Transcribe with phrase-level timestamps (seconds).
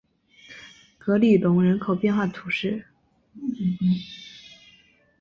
[0.97, 2.87] 格里隆人口变化图示